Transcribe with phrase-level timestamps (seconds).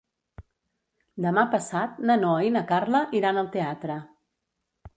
[1.25, 4.03] Demà passat na Noa i na Carla iran al teatre.